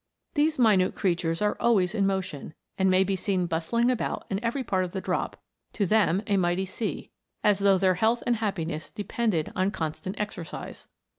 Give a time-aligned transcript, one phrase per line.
[0.33, 4.63] These minute creatures are always in motion, and may be seen bustling about in every
[4.63, 5.39] part of the drop
[5.73, 7.11] to them a mighty sea
[7.43, 10.87] as though their health and happiness depended on constant exercise.